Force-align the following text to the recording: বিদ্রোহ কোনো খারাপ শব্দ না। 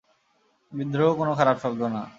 বিদ্রোহ 0.73 1.09
কোনো 1.15 1.31
খারাপ 1.35 1.57
শব্দ 1.63 1.81
না। 1.95 2.01